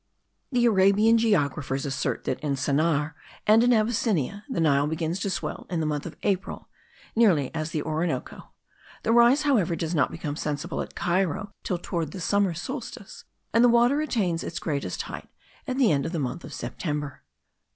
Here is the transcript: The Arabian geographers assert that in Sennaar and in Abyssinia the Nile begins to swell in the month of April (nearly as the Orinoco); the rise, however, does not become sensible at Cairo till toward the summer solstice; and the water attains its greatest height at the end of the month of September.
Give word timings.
The 0.51 0.65
Arabian 0.65 1.19
geographers 1.19 1.85
assert 1.85 2.23
that 2.23 2.39
in 2.39 2.55
Sennaar 2.55 3.13
and 3.45 3.63
in 3.63 3.71
Abyssinia 3.71 4.43
the 4.49 4.59
Nile 4.59 4.87
begins 4.87 5.19
to 5.19 5.29
swell 5.29 5.67
in 5.69 5.79
the 5.79 5.85
month 5.85 6.07
of 6.07 6.17
April 6.23 6.67
(nearly 7.15 7.53
as 7.53 7.69
the 7.69 7.83
Orinoco); 7.83 8.49
the 9.03 9.11
rise, 9.11 9.43
however, 9.43 9.75
does 9.75 9.93
not 9.93 10.09
become 10.09 10.35
sensible 10.35 10.81
at 10.81 10.95
Cairo 10.95 11.51
till 11.61 11.77
toward 11.77 12.13
the 12.13 12.19
summer 12.19 12.55
solstice; 12.55 13.25
and 13.53 13.63
the 13.63 13.69
water 13.69 14.01
attains 14.01 14.43
its 14.43 14.57
greatest 14.57 15.03
height 15.03 15.29
at 15.67 15.77
the 15.77 15.91
end 15.91 16.07
of 16.07 16.13
the 16.13 16.17
month 16.17 16.43
of 16.43 16.51
September. 16.51 17.21